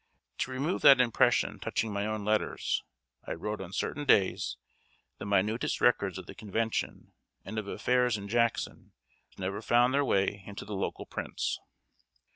To 0.39 0.49
remove 0.49 0.81
that 0.81 0.99
impression 0.99 1.59
touching 1.59 1.93
my 1.93 2.07
own 2.07 2.25
letters, 2.25 2.83
I 3.27 3.33
wrote, 3.33 3.61
on 3.61 3.71
certain 3.71 4.03
days, 4.03 4.57
the 5.19 5.27
minutest 5.27 5.79
records 5.79 6.17
of 6.17 6.25
the 6.25 6.33
Convention, 6.33 7.13
and 7.45 7.59
of 7.59 7.67
affairs 7.67 8.17
in 8.17 8.27
Jackson, 8.27 8.93
which 9.29 9.37
never 9.37 9.61
found 9.61 9.93
their 9.93 10.03
way 10.03 10.43
into 10.47 10.65
the 10.65 10.73
local 10.73 11.05
prints. 11.05 11.59